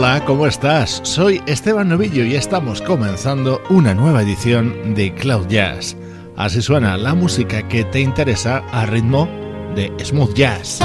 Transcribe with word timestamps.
Hola, 0.00 0.24
¿cómo 0.24 0.46
estás? 0.46 1.00
Soy 1.02 1.42
Esteban 1.48 1.88
Novillo 1.88 2.24
y 2.24 2.36
estamos 2.36 2.80
comenzando 2.80 3.60
una 3.68 3.94
nueva 3.94 4.22
edición 4.22 4.94
de 4.94 5.12
Cloud 5.12 5.48
Jazz. 5.48 5.96
Así 6.36 6.62
suena 6.62 6.96
la 6.96 7.14
música 7.14 7.66
que 7.66 7.82
te 7.82 7.98
interesa 7.98 8.58
a 8.70 8.86
ritmo 8.86 9.28
de 9.74 9.92
smooth 10.04 10.34
jazz. 10.34 10.78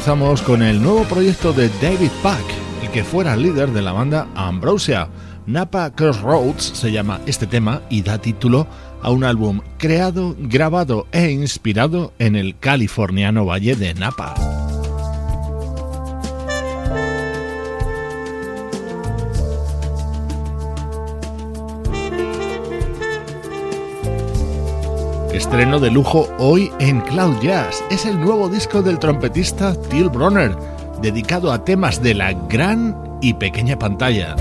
Comenzamos 0.00 0.40
con 0.40 0.62
el 0.62 0.82
nuevo 0.82 1.04
proyecto 1.04 1.52
de 1.52 1.68
David 1.82 2.10
Pack, 2.22 2.42
el 2.82 2.90
que 2.90 3.04
fuera 3.04 3.36
líder 3.36 3.70
de 3.70 3.82
la 3.82 3.92
banda 3.92 4.28
Ambrosia. 4.34 5.10
Napa 5.44 5.90
Crossroads 5.90 6.62
se 6.72 6.90
llama 6.90 7.20
este 7.26 7.46
tema 7.46 7.82
y 7.90 8.00
da 8.00 8.16
título 8.16 8.66
a 9.02 9.10
un 9.10 9.24
álbum 9.24 9.60
creado, 9.76 10.34
grabado 10.38 11.06
e 11.12 11.30
inspirado 11.30 12.14
en 12.18 12.34
el 12.34 12.56
californiano 12.58 13.44
valle 13.44 13.76
de 13.76 13.92
Napa. 13.92 14.49
Estreno 25.40 25.80
de 25.80 25.90
lujo 25.90 26.28
hoy 26.38 26.70
en 26.80 27.00
Cloud 27.00 27.40
Jazz. 27.40 27.82
Es 27.90 28.04
el 28.04 28.20
nuevo 28.20 28.50
disco 28.50 28.82
del 28.82 28.98
trompetista 28.98 29.74
Till 29.88 30.10
Bronner, 30.10 30.54
dedicado 31.00 31.50
a 31.50 31.64
temas 31.64 32.02
de 32.02 32.12
la 32.12 32.34
gran 32.34 32.94
y 33.22 33.32
pequeña 33.32 33.78
pantalla. 33.78 34.36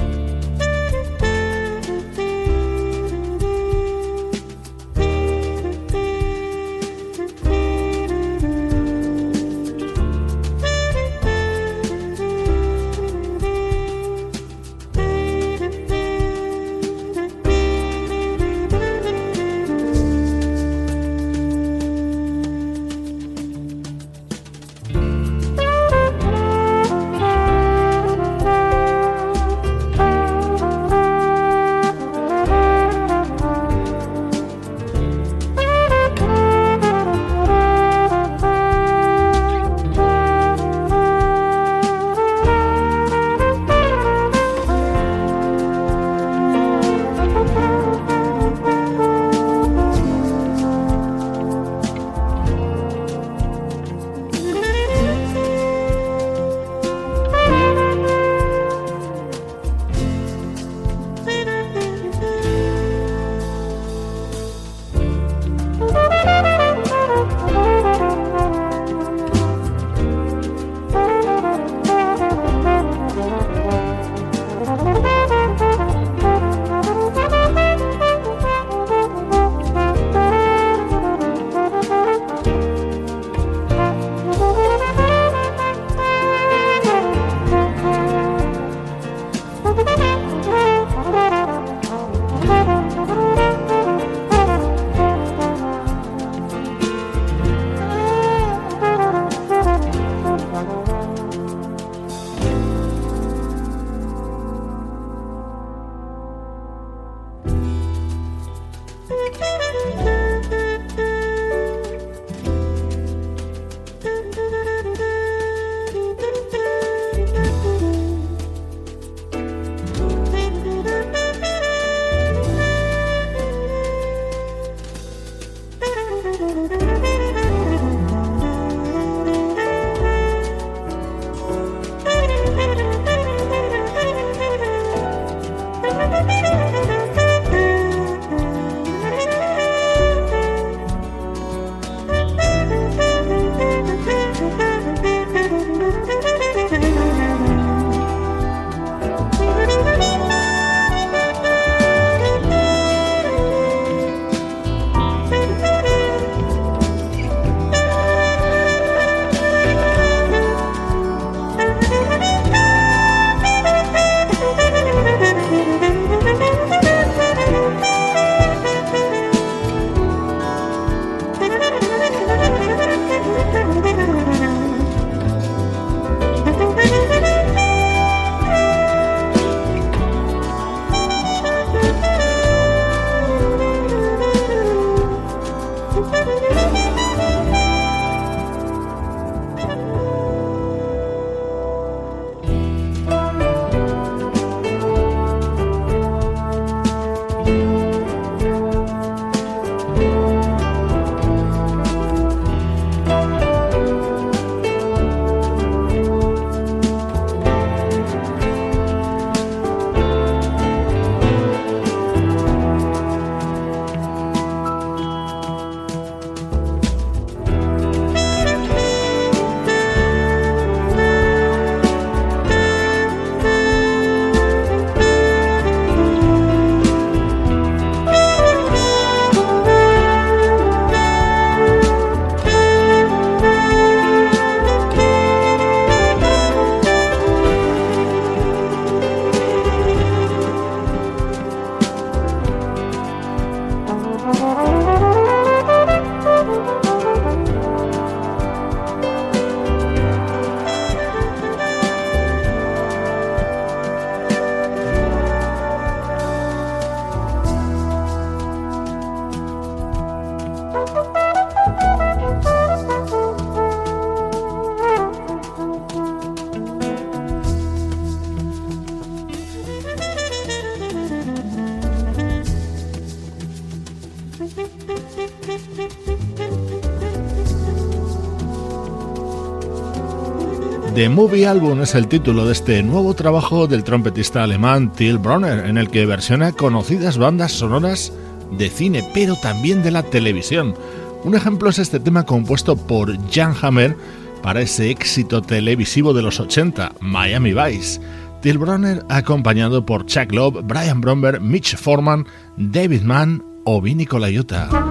The 281.00 281.08
Movie 281.08 281.48
Album 281.48 281.82
es 281.82 281.96
el 281.96 282.10
título 282.10 282.46
de 282.46 282.52
este 282.52 282.84
nuevo 282.84 283.14
trabajo 283.14 283.68
del 283.68 283.86
trompetista 283.86 284.44
alemán 284.44 284.92
Till 284.92 285.18
Bronner, 285.18 285.66
en 285.66 285.78
el 285.78 285.90
que 285.90 286.06
versiona 286.06 286.52
conocidas 286.52 287.18
bandas 287.18 287.54
sonoras 287.54 288.12
de 288.52 288.70
cine, 288.70 289.10
pero 289.14 289.38
también 289.38 289.82
de 289.82 289.92
la 289.92 290.04
televisión. 290.04 290.76
Un 291.24 291.36
ejemplo 291.36 291.70
es 291.70 291.80
este 291.80 292.02
tema 292.02 292.26
compuesto 292.26 292.76
por 292.76 293.18
Jan 293.32 293.56
Hammer 293.62 293.96
para 294.44 294.60
ese 294.60 294.90
éxito 294.90 295.42
televisivo 295.42 296.14
de 296.14 296.22
los 296.22 296.42
80, 296.42 296.92
Miami 297.00 297.54
Vice. 297.54 298.02
Till 298.42 298.58
Bronner 298.58 299.06
acompañado 299.08 299.86
por 299.86 300.06
Chuck 300.06 300.34
Love, 300.34 300.66
Brian 300.66 301.00
Bromberg, 301.00 301.40
Mitch 301.40 301.78
Foreman, 301.78 302.28
David 302.58 303.04
Mann 303.04 303.42
o 303.64 303.80
Vinny 303.80 304.06
Colaiuta. 304.06 304.89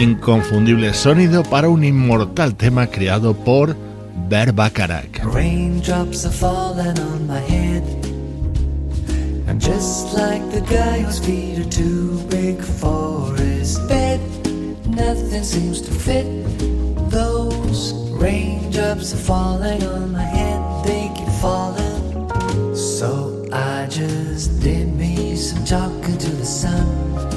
Inconfundible 0.00 0.94
sonido 0.94 1.42
para 1.42 1.68
un 1.68 1.84
inmortal 1.84 2.54
tema 2.54 2.86
creado 2.86 3.34
por 3.34 3.76
Bert 4.28 4.54
Bacharach. 4.54 5.22
Raindrops 5.22 6.24
are 6.24 6.32
falling 6.32 6.98
on 6.98 7.26
my 7.26 7.40
head. 7.40 7.82
I'm 9.46 9.58
just 9.58 10.14
like 10.14 10.42
the 10.52 10.62
guy 10.62 11.02
whose 11.02 11.18
feet 11.18 11.58
are 11.58 11.70
too 11.70 12.20
big 12.30 12.60
for 12.62 13.34
his 13.36 13.78
bed. 13.88 14.20
Nothing 14.86 15.44
seems 15.44 15.82
to 15.82 15.92
fit. 15.92 16.26
Those 17.10 17.92
raindrops 18.12 19.12
are 19.12 19.18
falling 19.18 19.82
on 19.84 20.12
my 20.12 20.22
head. 20.22 20.84
They 20.84 21.10
keep 21.14 21.28
falling. 21.40 22.74
So 22.74 23.46
I 23.52 23.86
just 23.90 24.60
did 24.62 24.94
me 24.94 25.36
some 25.36 25.64
talking 25.64 26.16
to 26.16 26.30
the 26.30 26.46
sun. 26.46 27.29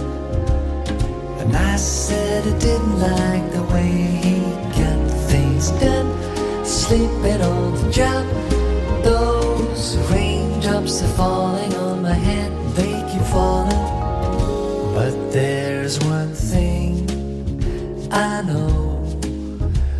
I 1.55 1.75
said 1.75 2.47
I 2.47 2.57
didn't 2.57 2.99
like 2.99 3.51
the 3.51 3.63
way 3.73 3.91
he 4.23 4.39
got 4.79 4.99
things 5.29 5.71
done. 5.81 6.09
Sleeping 6.65 7.41
on 7.41 7.75
the 7.75 7.91
job, 7.91 8.25
those 9.03 9.97
raindrops 10.11 11.03
are 11.03 11.13
falling 11.15 11.73
on 11.75 12.01
my 12.01 12.13
head, 12.13 12.51
they 12.75 12.93
keep 13.11 13.21
falling. 13.27 13.83
But 14.95 15.31
there's 15.31 15.99
one 16.05 16.33
thing 16.33 17.07
I 18.11 18.41
know 18.41 19.05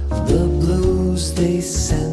the 0.10 0.46
blues 0.62 1.34
they 1.34 1.62
send 1.62 2.13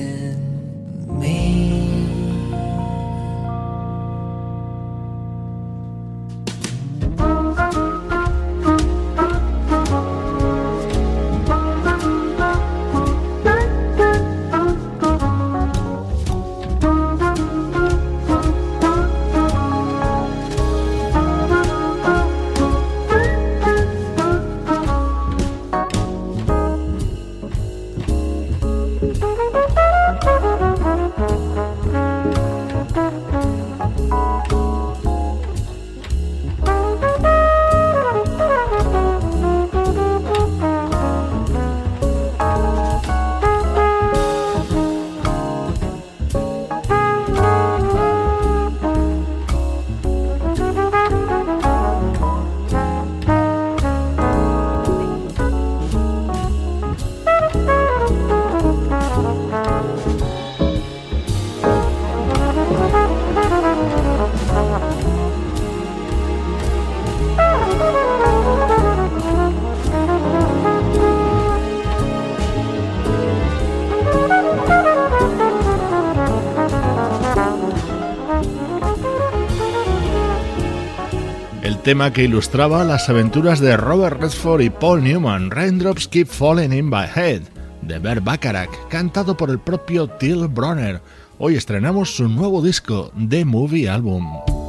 Tema 81.91 82.13
que 82.13 82.23
ilustraba 82.23 82.85
las 82.85 83.09
aventuras 83.09 83.59
de 83.59 83.75
Robert 83.75 84.21
Redford 84.21 84.61
y 84.61 84.69
Paul 84.69 85.03
Newman, 85.03 85.51
Raindrops 85.51 86.07
Keep 86.07 86.27
Falling 86.27 86.71
in 86.71 86.85
My 86.85 87.03
Head, 87.03 87.41
de 87.81 87.99
Bert 87.99 88.23
Bacharach, 88.23 88.69
cantado 88.87 89.35
por 89.35 89.49
el 89.49 89.59
propio 89.59 90.07
Till 90.07 90.47
Bronner. 90.47 91.01
Hoy 91.37 91.55
estrenamos 91.55 92.15
su 92.15 92.29
nuevo 92.29 92.61
disco, 92.61 93.11
The 93.27 93.43
Movie 93.43 93.89
Album. 93.89 94.60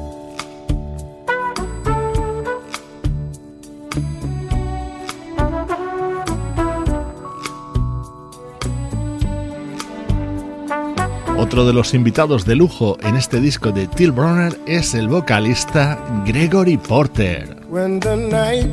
Otro 11.42 11.66
de 11.66 11.72
los 11.72 11.92
invitados 11.92 12.46
de 12.46 12.54
lujo 12.54 12.98
en 13.02 13.16
este 13.16 13.40
disco 13.40 13.72
de 13.72 13.88
Till 13.88 14.12
Bronner 14.12 14.56
es 14.64 14.94
el 14.94 15.08
vocalista 15.08 15.98
Gregory 16.24 16.76
Porter. 16.76 17.66
When 17.68 17.98
the 17.98 18.16
night 18.16 18.70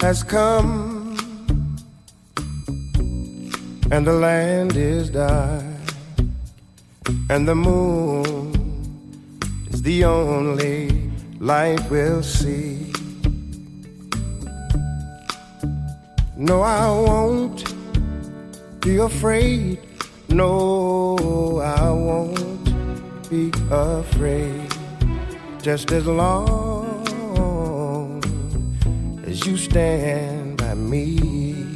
has 0.00 0.24
come 0.24 1.14
and 3.90 4.06
the 4.06 4.14
land 4.14 4.76
is 4.76 5.12
dark 5.12 5.62
and 7.28 7.46
the 7.46 7.54
moon 7.54 8.50
is 9.70 9.82
the 9.82 10.06
only 10.06 10.88
light 11.38 11.82
we'll 11.90 12.22
see. 12.22 12.90
No, 16.38 16.62
I 16.62 16.88
won't 16.88 17.62
be 18.80 18.96
afraid. 18.96 19.83
No, 20.34 21.60
I 21.60 21.90
won't 21.90 23.30
be 23.30 23.52
afraid. 23.70 24.68
Just 25.62 25.92
as 25.92 26.08
long 26.08 27.04
as 29.24 29.46
you 29.46 29.56
stand 29.56 30.56
by 30.56 30.74
me. 30.74 31.68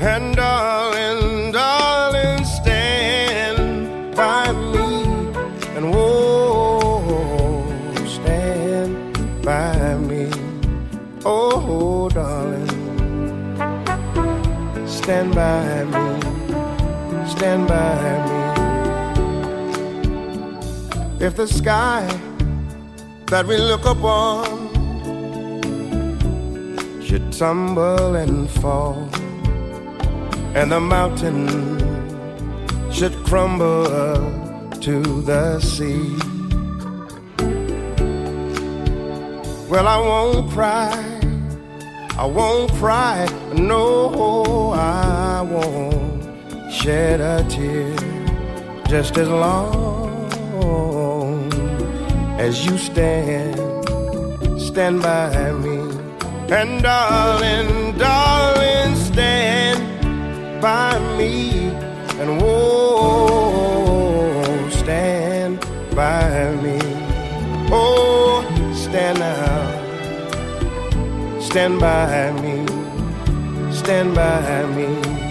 And 0.00 0.34
darling, 0.34 1.52
darling, 1.52 2.44
stand 2.44 4.16
by 4.16 4.50
me. 4.50 5.04
And 5.76 5.94
oh, 5.94 6.98
stand 8.08 9.44
by 9.44 9.96
me. 9.98 10.28
Oh, 11.24 12.08
darling, 12.08 12.66
stand 14.88 15.32
by 15.32 15.84
me 15.84 16.03
stand 17.44 17.68
by 17.68 17.94
me. 18.26 18.40
If 21.26 21.32
the 21.36 21.46
sky 21.46 22.02
that 23.26 23.44
we 23.46 23.56
look 23.58 23.84
upon 23.84 24.44
should 27.06 27.26
tumble 27.32 28.14
and 28.22 28.48
fall, 28.60 28.96
and 30.58 30.72
the 30.72 30.80
mountain 30.80 31.46
should 32.90 33.14
crumble 33.28 33.84
to 34.86 34.96
the 35.30 35.60
sea. 35.60 36.16
Well, 39.70 39.86
I 39.96 39.98
won't 40.10 40.50
cry, 40.50 40.92
I 42.16 42.24
won't 42.24 42.70
cry, 42.80 43.28
no, 43.52 44.70
I 44.72 45.42
won't 45.42 46.13
shed 46.74 47.20
a 47.20 47.42
tear 47.48 47.94
just 48.88 49.16
as 49.16 49.28
long 49.28 50.28
as 52.38 52.66
you 52.66 52.76
stand, 52.76 53.56
stand 54.60 55.00
by 55.00 55.52
me. 55.52 55.78
And 56.50 56.82
darling, 56.82 57.96
darling, 57.96 58.96
stand 58.96 59.80
by 60.60 60.98
me. 61.16 61.70
And 62.20 62.42
oh, 62.42 63.62
stand 64.70 65.60
by 65.94 66.54
me. 66.62 66.78
Oh, 67.70 68.44
stand 68.74 69.18
now. 69.20 69.80
Stand 71.40 71.80
by 71.80 72.32
me. 72.42 72.66
Stand 73.72 74.14
by 74.14 74.66
me. 74.76 75.23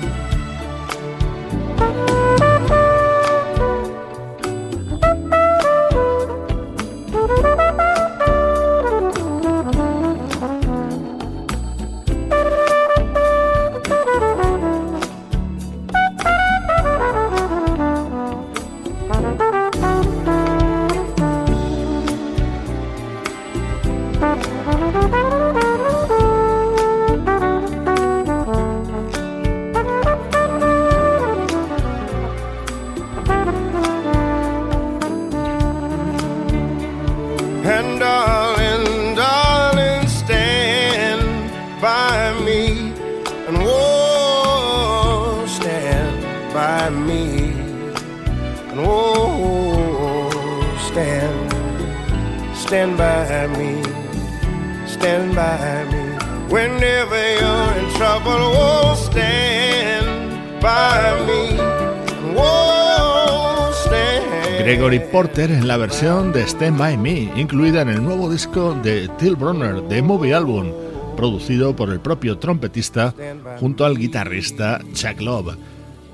En 65.36 65.68
la 65.68 65.78
versión 65.78 66.32
de 66.32 66.44
Stand 66.44 66.78
By 66.78 66.96
Me, 66.96 67.32
incluida 67.36 67.82
en 67.82 67.90
el 67.90 68.04
nuevo 68.04 68.32
disco 68.32 68.76
de 68.76 69.10
Till 69.18 69.36
Brunner, 69.36 69.82
de 69.82 70.04
Movie 70.04 70.34
Album, 70.34 70.72
producido 71.18 71.76
por 71.76 71.90
el 71.90 72.00
propio 72.00 72.38
trompetista 72.38 73.16
junto 73.60 73.84
al 73.84 73.98
guitarrista 73.98 74.80
Chuck 74.94 75.20
Love. 75.20 75.58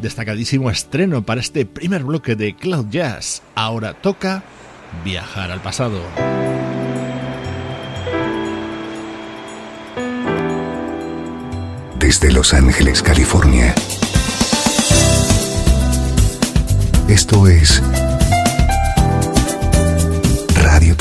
Destacadísimo 0.02 0.72
estreno 0.72 1.22
para 1.22 1.42
este 1.42 1.66
primer 1.66 2.06
bloque 2.06 2.38
de 2.38 2.56
Cloud 2.56 2.88
Jazz. 2.90 3.42
Ahora 3.56 3.94
toca 3.94 4.42
viajar 5.04 5.52
al 5.52 5.60
pasado. 5.60 6.00
Desde 12.00 12.32
Los 12.32 12.54
Ángeles, 12.54 13.04
California. 13.04 13.76
Esto 17.10 17.48
es 17.48 17.84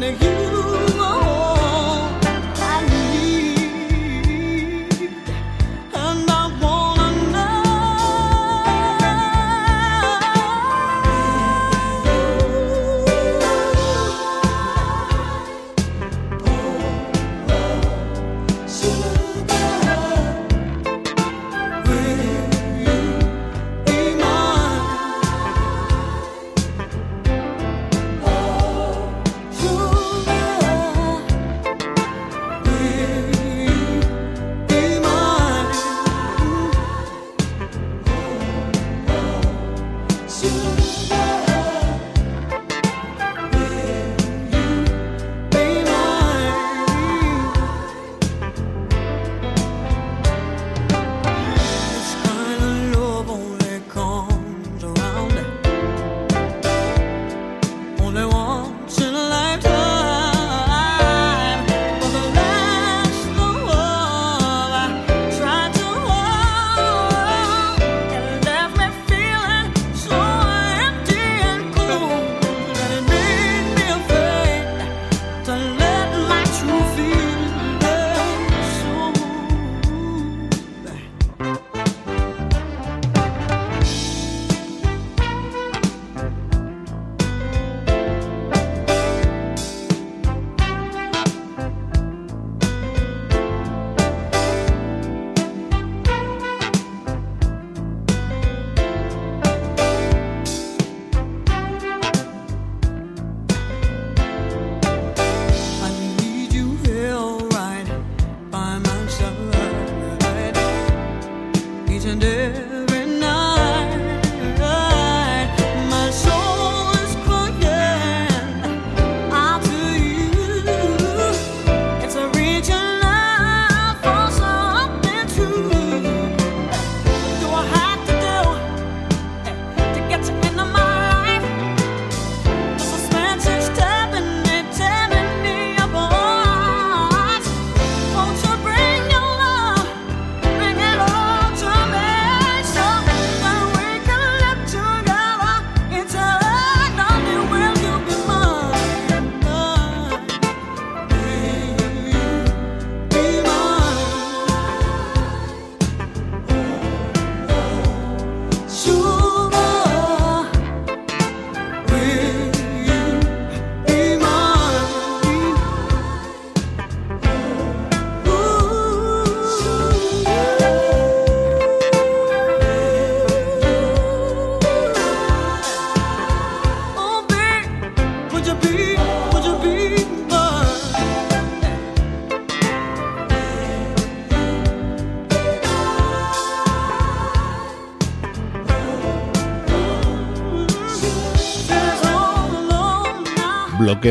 than 0.00 0.04
a 0.04 0.24
you 0.24 0.35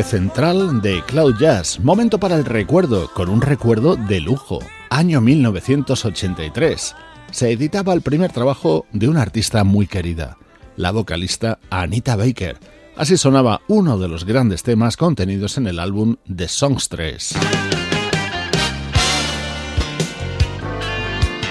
central 0.02 0.80
de 0.82 1.02
Cloud 1.06 1.36
Jazz. 1.38 1.80
Momento 1.80 2.18
para 2.18 2.36
el 2.36 2.44
recuerdo, 2.44 3.10
con 3.14 3.28
un 3.28 3.40
recuerdo 3.40 3.96
de 3.96 4.20
lujo. 4.20 4.58
Año 4.90 5.20
1983. 5.20 6.94
Se 7.30 7.50
editaba 7.50 7.92
el 7.92 8.02
primer 8.02 8.32
trabajo 8.32 8.86
de 8.92 9.08
una 9.08 9.22
artista 9.22 9.64
muy 9.64 9.86
querida, 9.86 10.38
la 10.76 10.90
vocalista 10.90 11.58
Anita 11.70 12.16
Baker. 12.16 12.58
Así 12.96 13.16
sonaba 13.16 13.60
uno 13.68 13.98
de 13.98 14.08
los 14.08 14.24
grandes 14.24 14.62
temas 14.62 14.96
contenidos 14.96 15.56
en 15.58 15.66
el 15.66 15.78
álbum 15.78 16.16
The 16.34 16.48
Songstress. 16.48 17.34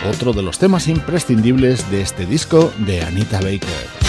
Otro 0.10 0.34
de 0.34 0.44
los 0.44 0.60
temas 0.60 0.88
imprescindibles 0.88 1.90
de 1.90 2.02
este 2.02 2.26
disco 2.26 2.72
de 2.86 3.02
Anita 3.02 3.40
Baker. 3.42 4.05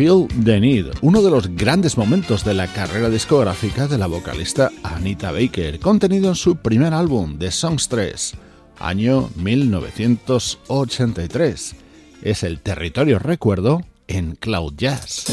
Feel 0.00 0.26
the 0.46 0.58
Need, 0.58 0.86
uno 1.02 1.20
de 1.20 1.30
los 1.30 1.54
grandes 1.54 1.98
momentos 1.98 2.42
de 2.42 2.54
la 2.54 2.66
carrera 2.68 3.10
discográfica 3.10 3.86
de 3.86 3.98
la 3.98 4.06
vocalista 4.06 4.72
Anita 4.82 5.30
Baker, 5.30 5.78
contenido 5.78 6.30
en 6.30 6.36
su 6.36 6.56
primer 6.56 6.94
álbum, 6.94 7.38
The 7.38 7.50
Songs 7.50 7.86
3, 7.90 8.32
año 8.78 9.28
1983. 9.36 11.76
Es 12.22 12.42
el 12.44 12.60
territorio 12.60 13.18
recuerdo 13.18 13.82
en 14.08 14.36
Cloud 14.36 14.72
Jazz. 14.78 15.26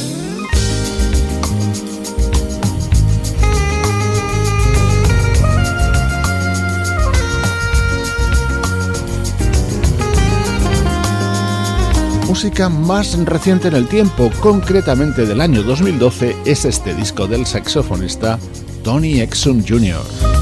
Música 12.38 12.69
más 12.69 13.17
reciente 13.26 13.67
en 13.67 13.73
el 13.73 13.88
tiempo, 13.88 14.30
concretamente 14.41 15.26
del 15.26 15.41
año 15.41 15.63
2012, 15.63 16.36
es 16.45 16.65
este 16.65 16.93
disco 16.93 17.26
del 17.26 17.47
saxofonista 17.47 18.38
Tony 18.84 19.21
Exum 19.21 19.63
Jr. 19.67 20.37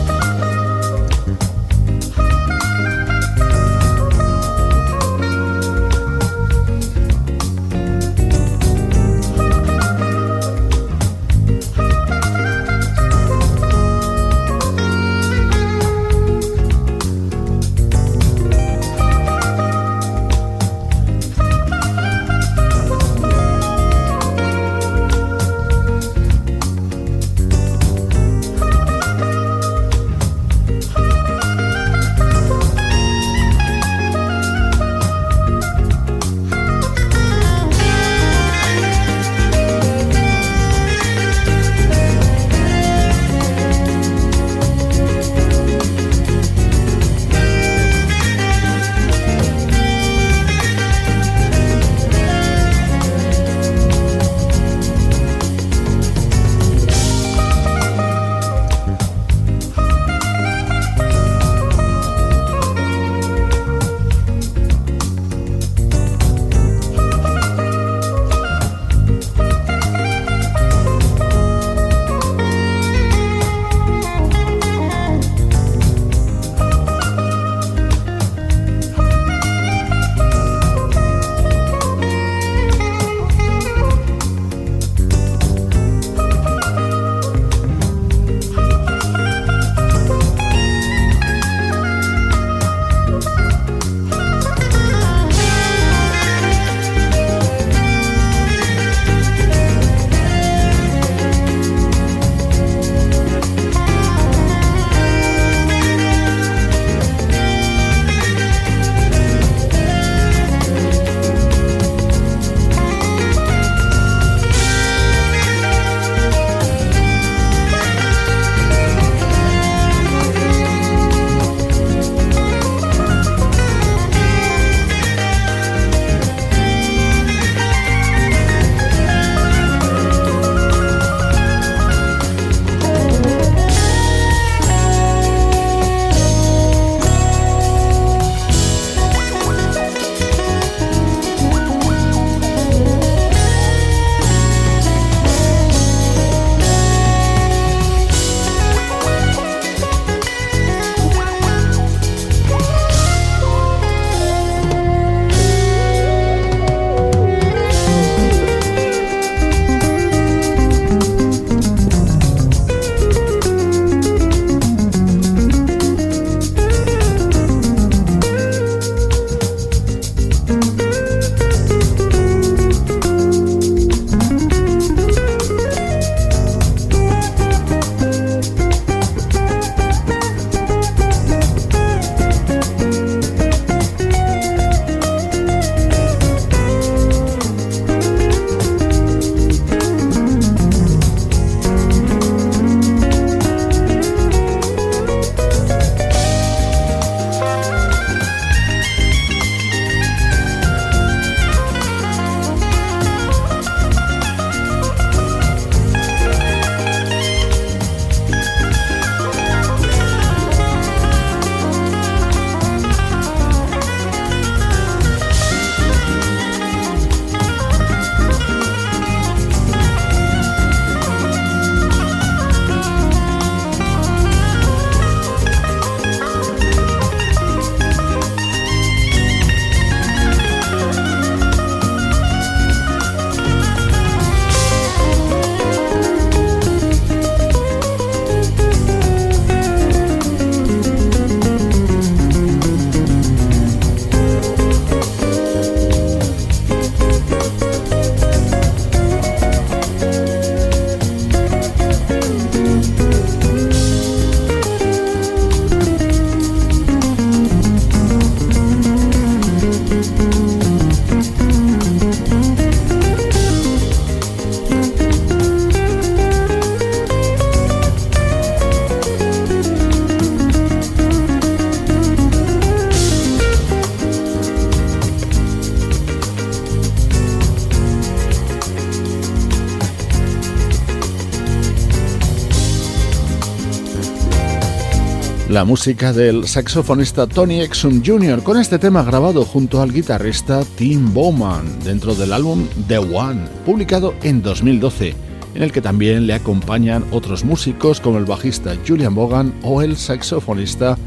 la 285.55 285.63
música 285.63 286.11
del 286.11 286.49
saxofonista 286.49 287.27
Tony 287.27 287.61
Exum 287.61 288.03
Jr. 288.05 288.43
con 288.43 288.59
este 288.59 288.77
tema 288.77 289.03
grabado 289.03 289.45
junto 289.45 289.81
al 289.81 289.93
guitarrista 289.93 290.65
Tim 290.75 291.13
Bowman 291.13 291.79
dentro 291.81 292.13
del 292.13 292.33
álbum 292.33 292.67
The 292.89 292.97
One, 292.97 293.47
publicado 293.65 294.13
en 294.21 294.41
2012, 294.41 295.15
en 295.53 295.63
el 295.63 295.71
que 295.71 295.79
también 295.79 296.27
le 296.27 296.33
acompañan 296.33 297.05
otros 297.11 297.45
músicos 297.45 298.01
como 298.01 298.17
el 298.17 298.25
bajista 298.25 298.75
Julian 298.85 299.15
Bogan 299.15 299.57
o 299.63 299.81
el 299.81 299.95
saxofonista 299.95 300.97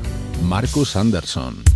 Marcus 0.42 0.96
Anderson. 0.96 1.67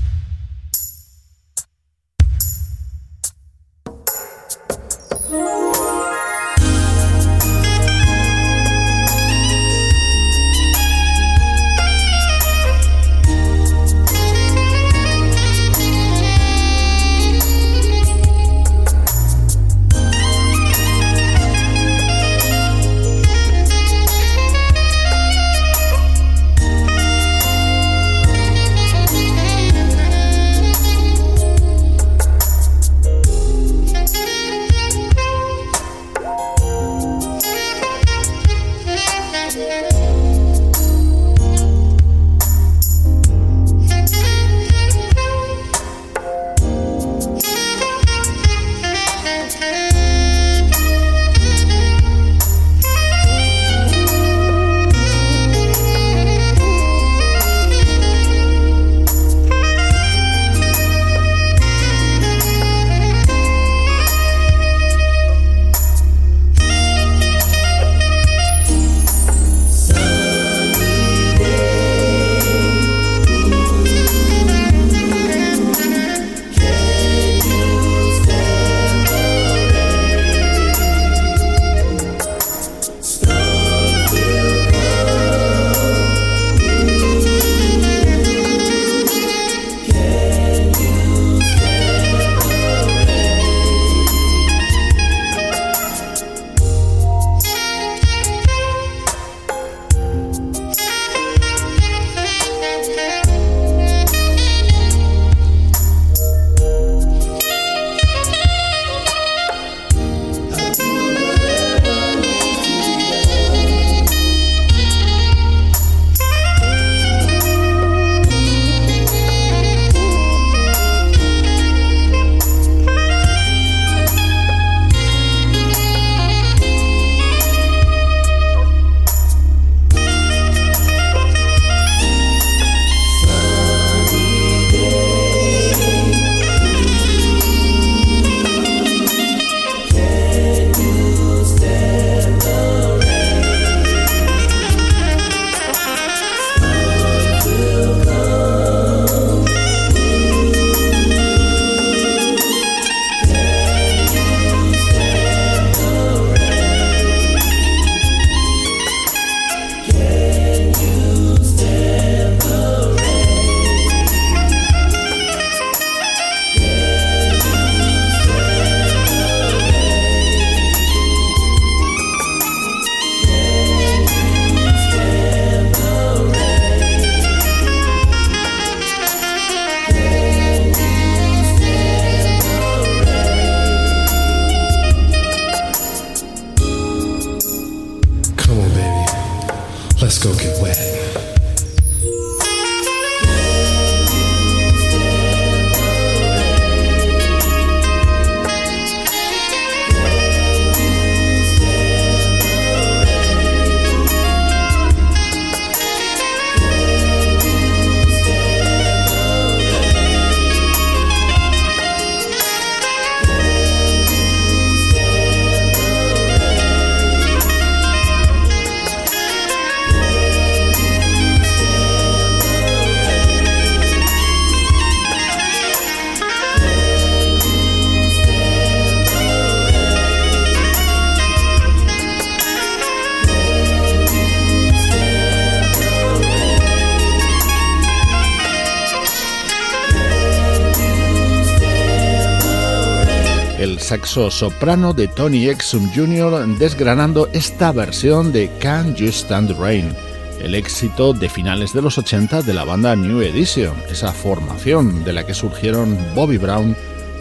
Soprano 244.13 244.93
de 244.93 245.09
Tony 245.09 245.49
Exum 245.49 245.91
Jr. 245.95 246.47
desgranando 246.59 247.31
esta 247.33 247.73
versión 247.73 248.31
de 248.31 248.51
Can 248.61 248.95
You 248.95 249.09
Stand 249.09 249.59
Rain, 249.59 249.95
el 250.39 250.55
éxito 250.55 251.15
de 251.15 251.31
finales 251.31 251.73
de 251.73 251.81
los 251.81 251.97
80 251.97 252.43
de 252.43 252.53
la 252.53 252.65
banda 252.65 252.95
New 252.95 253.23
Edition, 253.23 253.75
esa 253.91 254.13
formación 254.13 255.03
de 255.05 255.15
la 255.15 255.25
que 255.25 255.33
surgieron 255.33 255.97
Bobby 256.15 256.37
Brown 256.37 256.77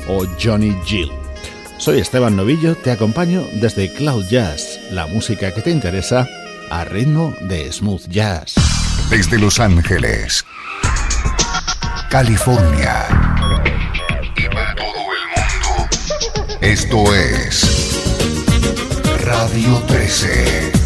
o 0.10 0.26
Johnny 0.42 0.76
Gill. 0.86 1.10
Soy 1.78 2.00
Esteban 2.00 2.36
Novillo, 2.36 2.76
te 2.76 2.92
acompaño 2.92 3.46
desde 3.54 3.94
Cloud 3.94 4.26
Jazz, 4.30 4.78
la 4.92 5.08
música 5.08 5.54
que 5.54 5.62
te 5.62 5.72
interesa 5.72 6.28
a 6.70 6.84
ritmo 6.84 7.34
de 7.42 7.72
smooth 7.72 8.06
jazz. 8.10 8.56
Desde 9.10 9.40
Los 9.40 9.62
Ángeles, 9.62 10.44
California 12.10 13.31
Esto 16.62 17.04
es 17.12 18.00
Radio 19.26 19.82
13. 19.88 20.81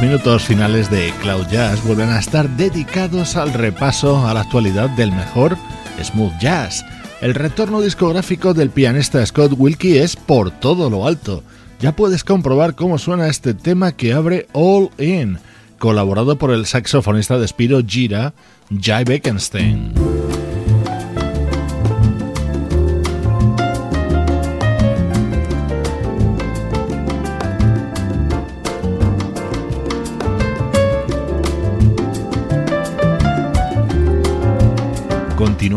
Minutos 0.00 0.44
finales 0.44 0.90
de 0.90 1.12
Cloud 1.20 1.46
Jazz 1.48 1.84
vuelven 1.84 2.08
a 2.08 2.18
estar 2.18 2.48
dedicados 2.56 3.36
al 3.36 3.52
repaso 3.52 4.26
a 4.26 4.32
la 4.32 4.40
actualidad 4.40 4.88
del 4.90 5.12
mejor 5.12 5.58
smooth 6.02 6.32
jazz. 6.40 6.82
El 7.20 7.34
retorno 7.34 7.82
discográfico 7.82 8.54
del 8.54 8.70
pianista 8.70 9.24
Scott 9.26 9.52
Wilkie 9.58 9.98
es 9.98 10.16
por 10.16 10.52
todo 10.52 10.88
lo 10.88 11.06
alto. 11.06 11.44
Ya 11.80 11.94
puedes 11.94 12.24
comprobar 12.24 12.74
cómo 12.74 12.96
suena 12.96 13.28
este 13.28 13.52
tema 13.52 13.92
que 13.92 14.14
abre 14.14 14.46
All 14.52 14.88
In, 14.96 15.38
colaborado 15.78 16.38
por 16.38 16.50
el 16.50 16.64
saxofonista 16.64 17.38
de 17.38 17.46
Spiro 17.46 17.82
Gira, 17.86 18.32
Jai 18.70 19.04
Beckenstein. 19.04 20.09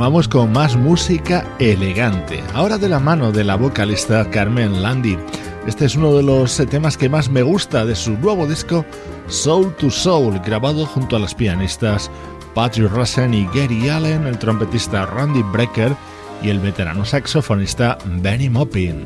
continuamos 0.04 0.28
con 0.28 0.52
más 0.52 0.76
música 0.76 1.48
elegante, 1.60 2.44
ahora 2.54 2.78
de 2.78 2.90
la 2.90 3.00
mano 3.00 3.32
de 3.32 3.46
la 3.46 3.56
vocalista 3.56 4.30
Carmen 4.30 4.84
Landi. 4.84 5.18
Este 5.66 5.86
es 5.86 5.96
uno 5.96 6.14
de 6.18 6.24
los 6.24 6.60
eh, 6.60 6.66
temas 6.66 6.98
que 6.98 7.08
más 7.08 7.30
me 7.30 7.42
gusta 7.42 7.86
de 7.86 7.96
su 7.96 8.12
nuevo 8.18 8.46
disco 8.46 8.84
Soul 9.28 9.74
to 9.78 9.90
Soul, 9.90 10.40
grabado 10.40 10.86
junto 10.86 11.16
a 11.16 11.20
las 11.20 11.34
pianistas 11.34 12.12
Patrick 12.54 12.92
Rosen 12.92 13.34
y 13.34 13.46
Gary 13.56 13.88
Allen, 13.88 14.28
el 14.28 14.38
trompetista 14.38 15.06
Randy 15.06 15.42
Brecker 15.42 15.96
y 16.42 16.50
el 16.50 16.60
veterano 16.60 17.06
saxofonista 17.06 17.98
Benny 18.04 18.50
Maupin. 18.50 19.06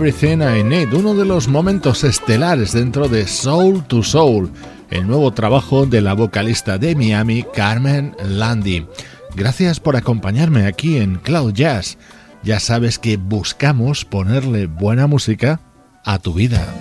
Everything 0.00 0.38
I 0.42 0.62
Need, 0.62 0.94
uno 0.94 1.12
de 1.12 1.24
los 1.24 1.48
momentos 1.48 2.04
estelares 2.04 2.70
dentro 2.72 3.08
de 3.08 3.26
Soul 3.26 3.82
to 3.88 4.04
Soul, 4.04 4.48
el 4.90 5.08
nuevo 5.08 5.32
trabajo 5.32 5.86
de 5.86 6.00
la 6.00 6.12
vocalista 6.12 6.78
de 6.78 6.94
Miami, 6.94 7.44
Carmen 7.52 8.14
Landy. 8.24 8.86
Gracias 9.34 9.80
por 9.80 9.96
acompañarme 9.96 10.66
aquí 10.66 10.98
en 10.98 11.16
Cloud 11.16 11.52
Jazz. 11.52 11.98
Ya 12.44 12.60
sabes 12.60 13.00
que 13.00 13.16
buscamos 13.16 14.04
ponerle 14.04 14.66
buena 14.66 15.08
música 15.08 15.60
a 16.04 16.20
tu 16.20 16.32
vida. 16.32 16.72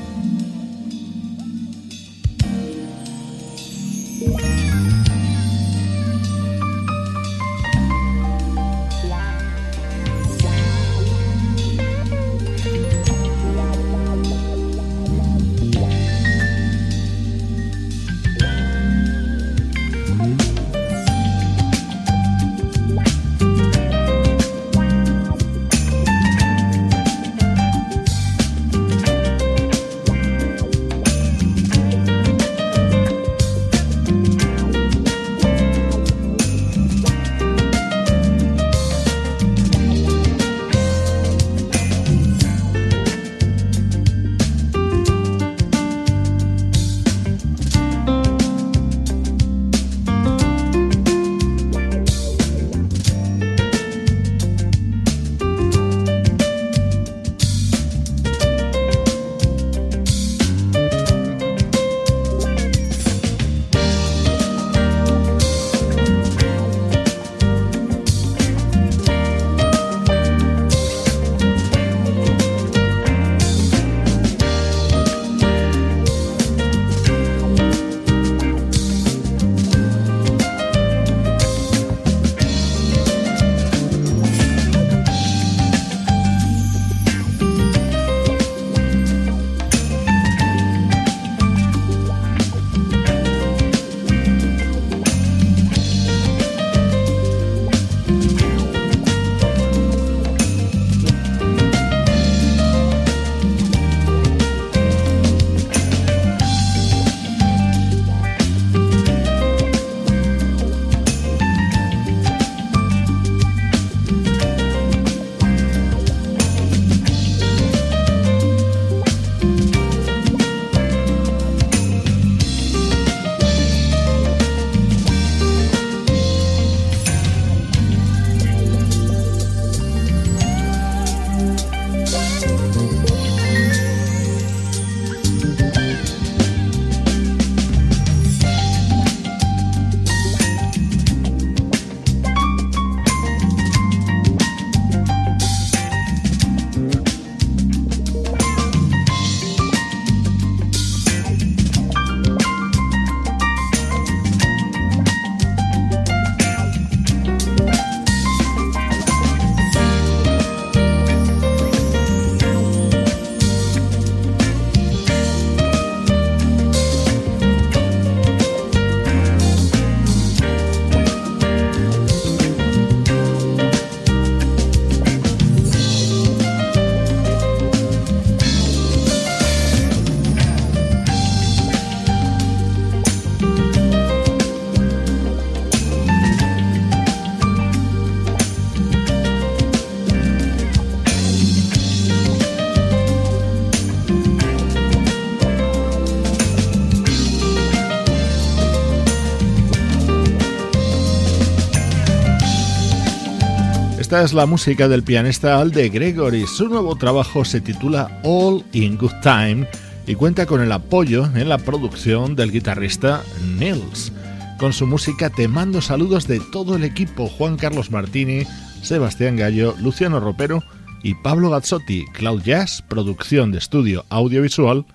Es 204.23 204.33
la 204.33 204.47
música 204.47 204.87
del 204.87 205.03
pianista 205.03 205.59
Alde 205.59 205.89
Gregory. 205.89 206.47
Su 206.47 206.67
nuevo 206.67 206.95
trabajo 206.95 207.45
se 207.45 207.61
titula 207.61 208.19
All 208.23 208.63
in 208.73 208.97
Good 208.97 209.13
Time 209.21 209.67
y 210.07 210.15
cuenta 210.15 210.47
con 210.47 210.59
el 210.59 210.71
apoyo 210.71 211.29
en 211.35 211.47
la 211.47 211.59
producción 211.59 212.35
del 212.35 212.51
guitarrista 212.51 213.21
Nils. 213.59 214.11
Con 214.57 214.73
su 214.73 214.87
música 214.87 215.29
te 215.29 215.47
mando 215.47 215.81
saludos 215.81 216.27
de 216.27 216.39
todo 216.51 216.75
el 216.75 216.83
equipo, 216.83 217.27
Juan 217.27 217.57
Carlos 217.57 217.91
Martini, 217.91 218.41
Sebastián 218.81 219.37
Gallo, 219.37 219.75
Luciano 219.79 220.19
Ropero 220.19 220.63
y 221.03 221.13
Pablo 221.13 221.51
Gazzotti, 221.51 222.05
Cloud 222.13 222.41
Jazz, 222.41 222.83
producción 222.89 223.51
de 223.51 223.59
estudio 223.59 224.03
audiovisual 224.09 224.85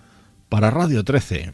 para 0.49 0.71
Radio 0.71 1.05
13. 1.05 1.53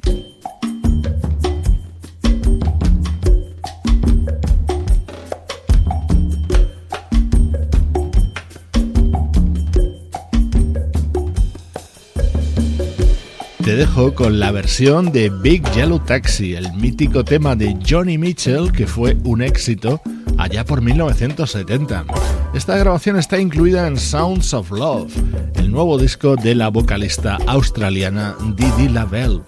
Te 13.68 13.76
dejo 13.76 14.14
con 14.14 14.40
la 14.40 14.50
versión 14.50 15.12
de 15.12 15.28
Big 15.28 15.62
Yellow 15.72 15.98
Taxi, 15.98 16.54
el 16.54 16.72
mítico 16.72 17.22
tema 17.22 17.54
de 17.54 17.76
Johnny 17.86 18.16
Mitchell 18.16 18.72
que 18.72 18.86
fue 18.86 19.14
un 19.24 19.42
éxito 19.42 20.00
allá 20.38 20.64
por 20.64 20.80
1970. 20.80 22.06
Esta 22.54 22.78
grabación 22.78 23.18
está 23.18 23.38
incluida 23.38 23.86
en 23.86 23.98
Sounds 23.98 24.54
of 24.54 24.70
Love, 24.70 25.12
el 25.56 25.70
nuevo 25.70 25.98
disco 25.98 26.34
de 26.34 26.54
la 26.54 26.68
vocalista 26.68 27.36
australiana 27.46 28.34
Didi 28.56 28.88
Lavelle. 28.88 29.42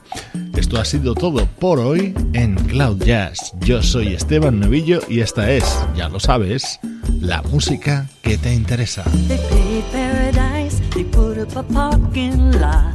Esto 0.54 0.78
ha 0.78 0.84
sido 0.84 1.14
todo 1.14 1.46
por 1.58 1.78
hoy 1.78 2.12
en 2.34 2.56
Cloud 2.56 3.02
Jazz. 3.02 3.54
Yo 3.60 3.82
soy 3.82 4.08
Esteban 4.08 4.60
Novillo 4.60 5.00
y 5.08 5.20
esta 5.20 5.50
es, 5.50 5.64
ya 5.96 6.10
lo 6.10 6.20
sabes, 6.20 6.78
la 7.22 7.40
música 7.40 8.06
que 8.20 8.36
te 8.36 8.52
interesa. 8.52 9.02
a 12.62 12.94